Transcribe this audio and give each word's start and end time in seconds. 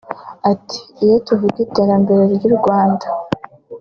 Ati 0.51 0.79
”Iyo 1.03 1.15
tuvuga 1.27 1.57
iterambere 1.65 2.21
ry’u 2.35 2.51
Rwanda 2.57 3.05